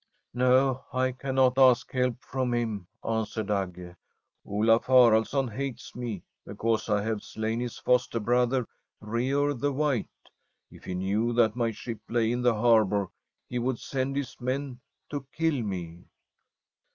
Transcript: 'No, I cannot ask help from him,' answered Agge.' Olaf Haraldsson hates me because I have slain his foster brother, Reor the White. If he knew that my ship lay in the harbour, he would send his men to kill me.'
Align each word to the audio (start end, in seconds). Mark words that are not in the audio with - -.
'No, 0.33 0.83
I 0.91 1.11
cannot 1.11 1.59
ask 1.59 1.91
help 1.91 2.23
from 2.23 2.55
him,' 2.55 2.87
answered 3.07 3.51
Agge.' 3.51 3.95
Olaf 4.51 4.85
Haraldsson 4.87 5.47
hates 5.51 5.95
me 5.95 6.23
because 6.43 6.89
I 6.89 7.03
have 7.03 7.21
slain 7.23 7.59
his 7.59 7.77
foster 7.77 8.19
brother, 8.19 8.67
Reor 8.99 9.53
the 9.53 9.71
White. 9.71 10.07
If 10.71 10.85
he 10.85 10.95
knew 10.95 11.33
that 11.33 11.55
my 11.55 11.69
ship 11.69 11.99
lay 12.09 12.31
in 12.31 12.41
the 12.41 12.55
harbour, 12.55 13.09
he 13.47 13.59
would 13.59 13.77
send 13.77 14.15
his 14.15 14.35
men 14.41 14.79
to 15.11 15.27
kill 15.33 15.61
me.' 15.61 16.05